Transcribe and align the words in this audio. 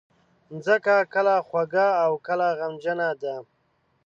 مځکه 0.51 0.95
کله 1.13 1.33
خوږه 1.47 1.87
او 2.03 2.11
کله 2.27 2.47
غمجنه 2.59 3.09
ده. 3.21 3.35